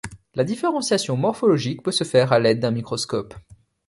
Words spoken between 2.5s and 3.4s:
d'un microscope.